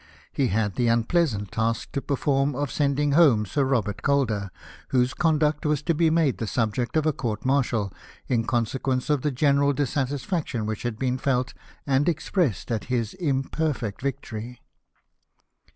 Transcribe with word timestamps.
He 0.33 0.47
had 0.47 0.77
the 0.77 0.87
unpleasant 0.87 1.51
task 1.51 1.91
to 1.91 2.01
perform 2.01 2.55
of 2.55 2.71
sending 2.71 3.11
home 3.11 3.45
Sir 3.45 3.63
Robert 3.63 4.01
Calder, 4.01 4.49
whose 4.87 5.13
conduct 5.13 5.63
was 5.63 5.83
to 5.83 5.93
be 5.93 6.09
made 6.09 6.39
the 6.39 6.47
subject 6.47 6.97
of 6.97 7.05
a 7.05 7.13
court 7.13 7.45
martial, 7.45 7.93
in 8.27 8.47
conse 8.47 8.79
quence 8.79 9.11
of 9.11 9.21
the 9.21 9.29
general 9.29 9.73
dissatisfaction 9.73 10.65
which 10.65 10.81
had 10.81 10.97
been 10.97 11.19
felt 11.19 11.53
and 11.85 12.09
expressed 12.09 12.71
at 12.71 12.85
his 12.85 13.13
imperfect 13.13 14.01
victory. 14.01 14.59